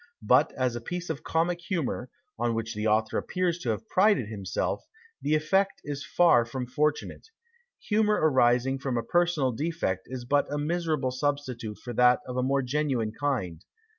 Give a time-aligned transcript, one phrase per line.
[0.23, 2.09] But as a piece of comic humour,
[2.39, 4.83] on which the author appears to have prided himself,
[5.21, 7.27] the effect is far from fortunate.
[7.89, 12.41] Humour arising from a personal defect is but a miserable substitute for that of a
[12.41, 13.63] more genuine kind.